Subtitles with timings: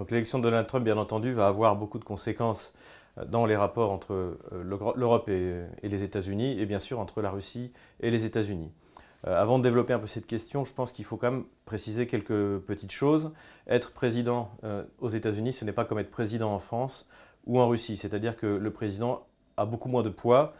[0.00, 2.72] Donc l'élection de Donald Trump, bien entendu, va avoir beaucoup de conséquences
[3.26, 7.70] dans les rapports entre l'Europe et, les États-Unis, et bien sûr entre la Russie
[8.00, 8.72] et les États-Unis.
[9.24, 12.60] avant de développer un peu cette question, je pense qu'il faut quand même préciser quelques
[12.60, 13.30] petites choses.
[13.68, 14.50] Être président
[15.00, 17.06] aux États-Unis, ce n'est pas comme être président en France
[17.44, 17.98] ou en Russie.
[17.98, 19.26] C'est-à-dire que le président
[19.58, 20.54] a beaucoup moins de poids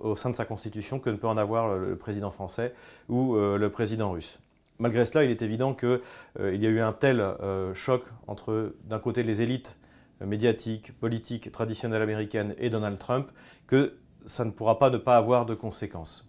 [0.00, 2.74] au sein de sa constitution que ne peut en avoir le président français
[3.08, 4.38] ou euh, le président russe.
[4.78, 6.00] Malgré cela, il est évident qu'il
[6.40, 9.78] euh, y a eu un tel euh, choc entre, d'un côté, les élites
[10.20, 13.28] médiatiques, politiques, traditionnelles américaines et Donald Trump,
[13.66, 16.28] que ça ne pourra pas ne pas avoir de conséquences.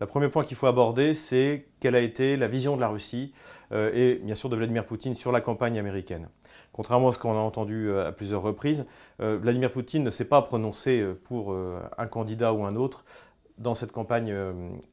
[0.00, 3.32] Le premier point qu'il faut aborder, c'est quelle a été la vision de la Russie
[3.72, 6.28] et bien sûr de Vladimir Poutine sur la campagne américaine.
[6.74, 8.84] Contrairement à ce qu'on a entendu euh, à plusieurs reprises,
[9.20, 13.04] euh, Vladimir Poutine ne s'est pas prononcé euh, pour un candidat ou un autre
[13.58, 14.34] dans cette campagne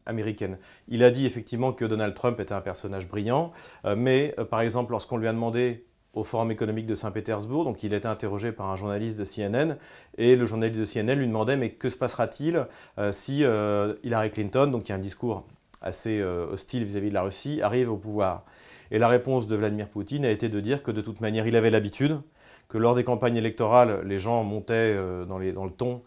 [0.06, 0.58] américaine.
[0.88, 3.52] Il a dit effectivement que Donald Trump était un personnage brillant,
[3.98, 7.98] mais par exemple lorsqu'on lui a demandé au Forum économique de Saint-Pétersbourg, donc il a
[7.98, 9.78] été interrogé par un journaliste de CNN,
[10.18, 12.68] et le journaliste de CNN lui demandait mais que se passera-t-il
[13.12, 15.46] si Hillary Clinton, donc qui a un discours
[15.81, 18.46] assez hostile vis à -vis de la Russie, arrive au pouvoir?
[18.92, 21.56] Et la réponse de Vladimir Poutine a été de dire que de toute manière, il
[21.56, 22.20] avait l'habitude,
[22.68, 26.03] que lors des campagnes électorales, les gens montaient euh, dans, le ton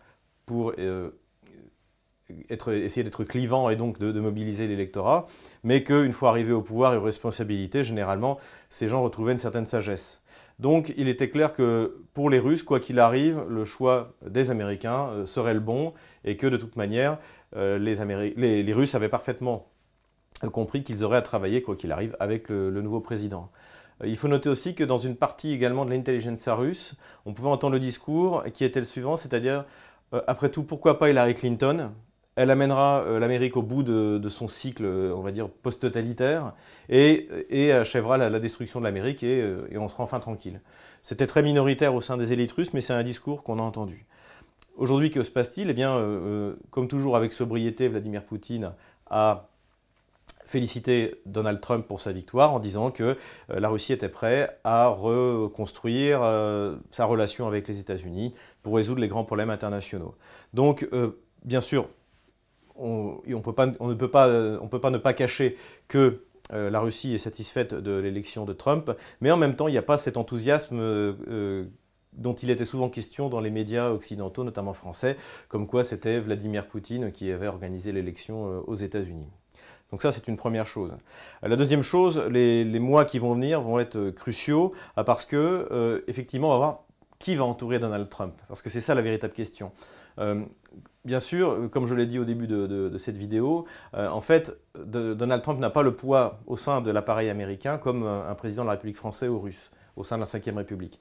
[0.47, 0.75] pour
[2.31, 5.27] euh, essayer d'être clivants et donc de, mobiliser l'électorat,
[5.63, 9.67] mais qu'une fois arrivés au pouvoir et aux responsabilités, généralement, ces gens retrouvaient une certaine
[9.67, 10.23] sagesse.
[10.59, 15.09] Donc il était clair que pour les Russes, quoi qu'il arrive, le choix des Américains
[15.09, 15.93] euh, serait le bon
[16.25, 17.19] et que de toute manière,
[17.57, 19.69] les Russes avaient parfaitement
[20.51, 23.51] compris qu'ils auraient à travailler, quoi qu'il arrive, avec le, nouveau président.
[24.03, 26.95] Euh, il faut noter aussi que dans une partie également de l'intelligence russe,
[27.27, 29.65] on pouvait entendre le discours qui était le suivant, c'est-à-dire,
[30.13, 31.93] euh, après tout, pourquoi pas Hillary Clinton?
[32.37, 36.53] Elle amènera euh, l'Amérique au bout de, son cycle, on va dire, post-totalitaire,
[36.89, 40.61] et, achèvera la, destruction de l'Amérique, et, on sera enfin tranquille.
[41.03, 44.07] C'était très minoritaire au sein des élites russes, mais c'est un discours qu'on a entendu.
[44.77, 45.71] Aujourd'hui, que se passe-t-il?
[45.71, 46.01] Eh bien,
[46.71, 48.73] comme toujours avec sobriété, Vladimir Poutine
[49.09, 49.49] a
[50.45, 54.89] féliciter Donald Trump pour sa victoire en disant que euh, la Russie était prête à
[54.89, 60.15] reconstruire euh, sa relation avec les États-Unis pour résoudre les grands problèmes internationaux.
[60.53, 61.89] Donc, euh, bien sûr,
[62.77, 63.67] on, ne peut pas,
[64.27, 65.57] ne pas cacher
[65.89, 68.91] que la Russie est satisfaite de l'élection de Trump,
[69.21, 70.79] mais en même temps, il n'y a pas cet enthousiasme
[72.13, 75.17] dont il était souvent question dans les médias occidentaux, notamment français,
[75.49, 79.31] comme quoi c'était Vladimir Poutine qui avait organisé l'élection aux États-Unis.
[79.95, 80.93] Donc ça, c'est une première chose.
[81.41, 85.69] La deuxième chose, les, mois qui vont venir vont être euh, cruciaux euh, parce que,
[85.71, 86.84] euh, effectivement, on va voir
[87.25, 88.35] qui va entourer Donald Trump?
[88.49, 89.73] Parce que c'est ça la véritable question.
[91.07, 93.65] bien sûr, comme je l'ai dit au début de, cette vidéo,
[93.95, 98.35] en fait, Donald Trump n'a pas le poids au sein de l'appareil américain comme un
[98.35, 101.01] président de la République française ou russe au sein de la Ve République.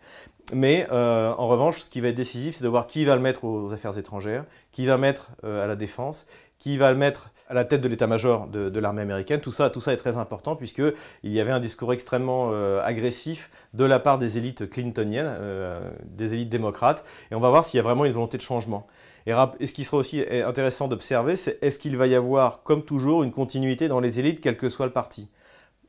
[0.53, 3.43] Mais en revanche, ce qui va être décisif, c'est de voir qui va le mettre
[3.43, 6.27] aux affaires étrangères, qui va mettre à la défense,
[6.63, 9.41] qui va le mettre à la tête de l'état-major de, l'armée américaine.
[9.41, 10.93] Tout ça, tout ça est très important puisqu'il
[11.23, 16.35] y avait un discours extrêmement euh, agressif de la part des élites clintoniennes, euh, des
[16.35, 17.03] élites démocrates.
[17.31, 18.87] Et on va voir s'il y a vraiment une volonté de changement.
[19.25, 23.23] Et ce qui sera aussi intéressant d'observer, c'est est-ce qu'il va y avoir, comme toujours,
[23.23, 25.29] une continuité dans les élites, quel que soit le parti?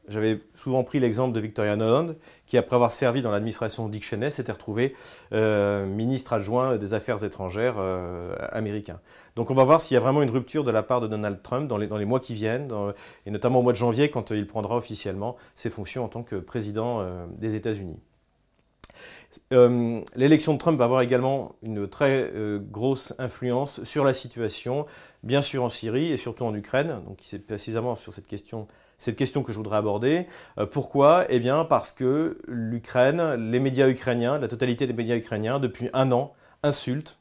[0.09, 2.15] J'avais souvent pris l'exemple de Victoria Noland,
[2.47, 4.95] qui après avoir servi dans l'administration Dick Cheney s'était retrouvé
[5.33, 9.01] euh, ministre adjoint des Affaires étrangères euh, américain.
[9.35, 11.43] Donc on va voir s'il y a vraiment une rupture de la part de Donald
[11.43, 12.71] Trump dans les, mois qui viennent,
[13.25, 16.37] et notamment au mois de janvier quand il prendra officiellement ses fonctions en tant que
[16.37, 17.99] président euh, des États-Unis.
[19.51, 22.31] L'élection de Trump va avoir également une très
[22.71, 24.87] grosse influence sur la situation,
[25.23, 27.01] bien sûr en Syrie et surtout en Ukraine.
[27.07, 28.69] Donc c'est précisément sur cette question
[28.99, 30.27] cette question que je voudrais aborder.
[30.59, 31.27] Euh, pourquoi?
[31.29, 36.13] Eh bien parce que l'Ukraine, les médias ukrainiens, la totalité des médias ukrainiens, depuis un
[36.13, 36.33] an,
[36.63, 37.19] insultent,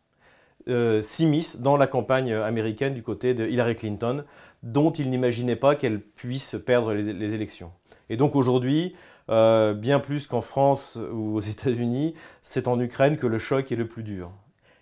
[0.70, 4.24] euh, s'immiscent dans la campagne américaine du côté de Hillary Clinton,
[4.64, 7.72] dont ils n'imaginaient pas qu'elle puisse perdre les, élections.
[8.10, 8.94] Et donc aujourd'hui,
[9.30, 13.76] euh, bien plus qu'en France ou aux États-Unis, c'est en Ukraine que le choc est
[13.76, 14.32] le plus dur.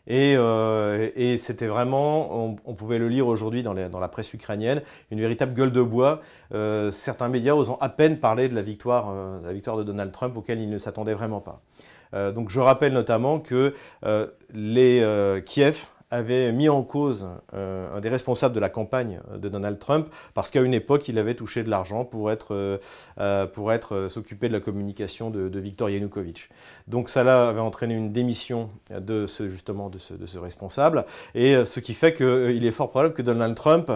[0.10, 5.54] Euh, et, c'était vraiment, on, pouvait le lire aujourd'hui dans, la presse ukrainienne, une véritable
[5.54, 6.22] gueule de bois.
[6.54, 10.60] Euh, certains médias osant à peine parler de euh, la victoire de Donald Trump, auquel
[10.60, 11.62] ils ne s'attendaient vraiment pas.
[12.34, 13.74] donc je rappelle notamment que
[14.54, 20.08] les Kiev avait mis en cause un des responsables de la campagne de Donald Trump
[20.34, 22.80] parce qu'à une époque, il avait touché de l'argent pour être,
[23.54, 26.50] pour être s'occuper de la communication de, de Viktor Yanukovych.
[26.88, 31.06] Donc ça là avait entraîné une démission de ce, justement de ce, responsable,
[31.36, 33.92] et ce qui fait qu'il est fort probable que Donald Trump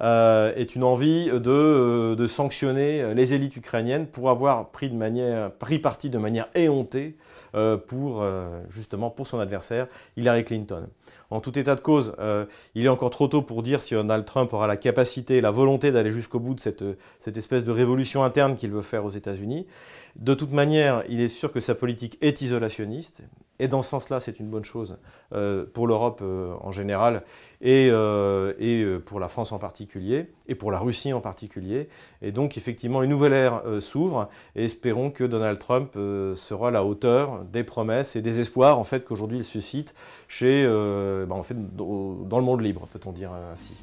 [0.00, 5.78] ait une envie de, de sanctionner les élites ukrainiennes pour avoir pris, de manière, pris
[5.78, 7.16] parti de manière éhontée
[7.54, 9.86] euh, pour, euh, justement pour son adversaire,
[10.16, 10.86] Hillary Clinton.
[11.30, 14.24] En tout état de cause, euh, il est encore trop tôt pour dire si Donald
[14.24, 16.84] Trump aura la capacité, la volonté d'aller jusqu'au bout de cette,
[17.20, 19.66] cette, espèce de révolution interne qu'il veut faire aux États-Unis.
[20.16, 23.22] De toute manière, il est sûr que sa politique est isolationniste,
[23.60, 24.98] et dans ce sens-là, c'est une bonne chose
[25.32, 27.24] euh, pour l'Europe euh, en général,
[27.60, 31.88] et, et, pour la France en particulier, et pour la Russie en particulier.
[32.22, 35.94] Et donc, effectivement, une nouvelle ère s'ouvre, et espérons que Donald Trump
[36.36, 39.94] sera à la hauteur des promesses et des espoirs en fait, qu'aujourd'hui il suscite
[40.28, 43.74] chez euh, bah, en dans le monde libre, peut-on dire ainsi.